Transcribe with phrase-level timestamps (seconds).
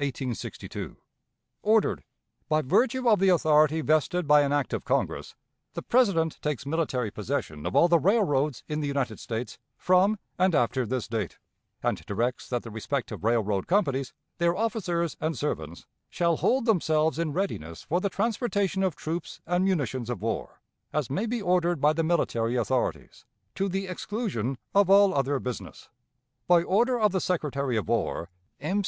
[1.62, 2.04] _"Ordered:
[2.48, 5.34] By virtue of the authority vested by an act of Congress,
[5.72, 10.54] the President takes military possession of all the railroads in the United States from and
[10.54, 11.38] after this date,
[11.82, 17.32] and directs that the respective railroad companies, their officers and servants, shall hold themselves in
[17.32, 20.60] readiness for the transportation of troops and munitions of war,
[20.92, 23.24] as may be ordered by the military authorities,
[23.56, 25.88] to the exclusion of all other business.
[26.46, 28.30] "By order of the Secretary of War:
[28.60, 28.82] "M.